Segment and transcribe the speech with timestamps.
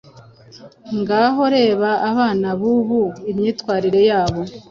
[0.99, 3.01] Ngaho reba abana bubu
[3.31, 4.41] Imyitwarire yabo